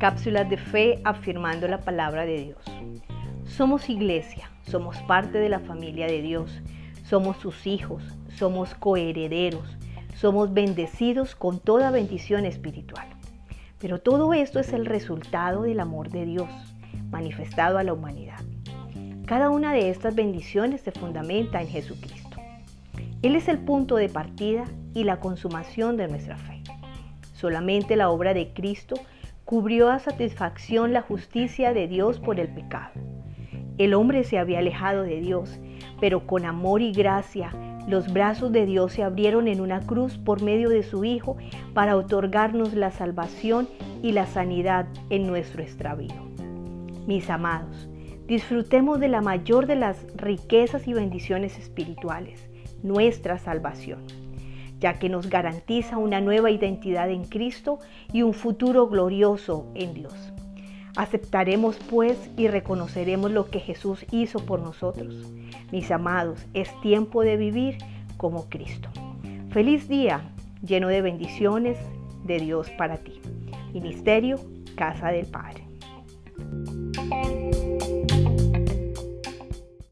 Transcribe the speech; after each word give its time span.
cápsulas 0.00 0.48
de 0.48 0.56
fe 0.56 0.98
afirmando 1.04 1.68
la 1.68 1.82
palabra 1.82 2.24
de 2.24 2.38
Dios. 2.38 2.64
Somos 3.44 3.90
iglesia, 3.90 4.50
somos 4.62 4.96
parte 5.02 5.36
de 5.36 5.50
la 5.50 5.60
familia 5.60 6.06
de 6.06 6.22
Dios, 6.22 6.62
somos 7.04 7.36
sus 7.36 7.66
hijos, 7.66 8.02
somos 8.34 8.74
coherederos, 8.74 9.76
somos 10.14 10.54
bendecidos 10.54 11.34
con 11.34 11.60
toda 11.60 11.90
bendición 11.90 12.46
espiritual. 12.46 13.06
Pero 13.78 14.00
todo 14.00 14.32
esto 14.32 14.58
es 14.58 14.72
el 14.72 14.86
resultado 14.86 15.64
del 15.64 15.80
amor 15.80 16.08
de 16.08 16.24
Dios 16.24 16.48
manifestado 17.10 17.76
a 17.76 17.84
la 17.84 17.92
humanidad. 17.92 18.40
Cada 19.26 19.50
una 19.50 19.74
de 19.74 19.90
estas 19.90 20.14
bendiciones 20.14 20.80
se 20.80 20.92
fundamenta 20.92 21.60
en 21.60 21.68
Jesucristo. 21.68 22.38
Él 23.20 23.36
es 23.36 23.48
el 23.48 23.58
punto 23.58 23.96
de 23.96 24.08
partida 24.08 24.64
y 24.94 25.04
la 25.04 25.20
consumación 25.20 25.98
de 25.98 26.08
nuestra 26.08 26.38
fe. 26.38 26.62
Solamente 27.34 27.96
la 27.96 28.08
obra 28.08 28.32
de 28.32 28.54
Cristo 28.54 28.94
cubrió 29.50 29.90
a 29.90 29.98
satisfacción 29.98 30.92
la 30.92 31.02
justicia 31.02 31.72
de 31.72 31.88
Dios 31.88 32.20
por 32.20 32.38
el 32.38 32.46
pecado. 32.54 32.92
El 33.78 33.94
hombre 33.94 34.22
se 34.22 34.38
había 34.38 34.60
alejado 34.60 35.02
de 35.02 35.20
Dios, 35.20 35.58
pero 36.00 36.24
con 36.24 36.44
amor 36.44 36.82
y 36.82 36.92
gracia 36.92 37.50
los 37.88 38.12
brazos 38.12 38.52
de 38.52 38.64
Dios 38.64 38.92
se 38.92 39.02
abrieron 39.02 39.48
en 39.48 39.60
una 39.60 39.80
cruz 39.80 40.18
por 40.18 40.40
medio 40.40 40.68
de 40.68 40.84
su 40.84 41.04
Hijo 41.04 41.36
para 41.74 41.96
otorgarnos 41.96 42.74
la 42.74 42.92
salvación 42.92 43.68
y 44.04 44.12
la 44.12 44.26
sanidad 44.26 44.86
en 45.08 45.26
nuestro 45.26 45.64
extravío. 45.64 46.14
Mis 47.08 47.28
amados, 47.28 47.88
disfrutemos 48.28 49.00
de 49.00 49.08
la 49.08 49.20
mayor 49.20 49.66
de 49.66 49.74
las 49.74 50.06
riquezas 50.14 50.86
y 50.86 50.92
bendiciones 50.92 51.58
espirituales, 51.58 52.48
nuestra 52.84 53.36
salvación 53.36 54.29
ya 54.80 54.98
que 54.98 55.08
nos 55.08 55.28
garantiza 55.28 55.98
una 55.98 56.20
nueva 56.20 56.50
identidad 56.50 57.10
en 57.10 57.24
Cristo 57.24 57.78
y 58.12 58.22
un 58.22 58.34
futuro 58.34 58.88
glorioso 58.88 59.70
en 59.74 59.94
Dios. 59.94 60.32
Aceptaremos 60.96 61.76
pues 61.88 62.30
y 62.36 62.48
reconoceremos 62.48 63.30
lo 63.30 63.48
que 63.50 63.60
Jesús 63.60 64.04
hizo 64.10 64.44
por 64.44 64.60
nosotros. 64.60 65.32
Mis 65.70 65.90
amados, 65.90 66.46
es 66.54 66.68
tiempo 66.80 67.22
de 67.22 67.36
vivir 67.36 67.78
como 68.16 68.48
Cristo. 68.48 68.88
Feliz 69.50 69.88
día 69.88 70.22
lleno 70.66 70.88
de 70.88 71.02
bendiciones 71.02 71.78
de 72.24 72.38
Dios 72.38 72.70
para 72.70 72.96
ti. 72.96 73.20
Ministerio 73.72 74.40
Casa 74.74 75.08
del 75.08 75.26
Padre. 75.26 75.69